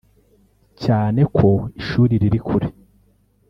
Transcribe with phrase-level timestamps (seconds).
[0.83, 1.49] cyane ko
[1.81, 2.67] ishuri riri kure